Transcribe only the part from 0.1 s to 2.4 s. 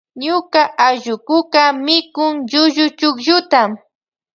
Ñuka allukuka mikun